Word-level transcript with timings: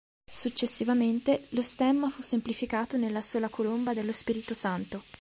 Successivamente 0.31 1.45
lo 1.49 1.61
stemma 1.61 2.09
fu 2.09 2.23
semplificato 2.23 2.97
nella 2.97 3.21
sola 3.21 3.49
colomba 3.49 3.93
dello 3.93 4.13
Spirito 4.13 4.55
Santo. 4.55 5.03